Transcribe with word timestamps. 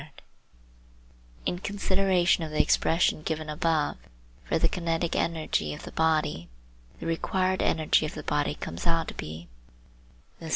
gif 0.01 0.07
In 1.45 1.59
consideration 1.59 2.43
of 2.43 2.49
the 2.49 2.59
expression 2.59 3.21
given 3.21 3.51
above 3.51 3.97
for 4.43 4.57
the 4.57 4.67
kinetic 4.67 5.15
energy 5.15 5.75
of 5.75 5.83
the 5.83 5.91
body, 5.91 6.49
the 6.99 7.05
required 7.05 7.61
energy 7.61 8.07
of 8.07 8.15
the 8.15 8.23
body 8.23 8.55
comes 8.55 8.87
out 8.87 9.09
to 9.09 9.13
be 9.13 9.47
eq. 10.41 10.49